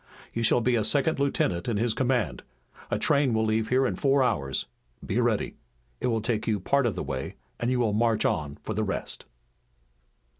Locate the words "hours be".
4.23-5.21